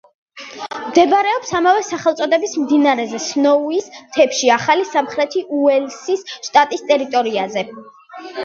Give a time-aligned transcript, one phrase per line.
[0.83, 7.69] მდებარეობს ამავე სახელწოდების მდინარეზე, სნოუის მთებში, ახალი სამხრეთი უელსის შტატის ტერიტორიაზე.